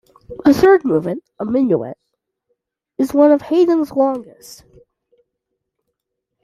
The 0.45 0.51
third 0.51 0.83
movement, 0.83 1.23
a 1.39 1.45
minuet, 1.45 1.95
is 2.97 3.13
one 3.13 3.31
of 3.31 3.39
Haydn's 3.43 3.91
longest. 3.91 4.63